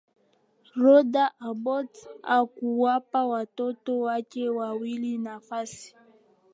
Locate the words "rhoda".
0.81-1.23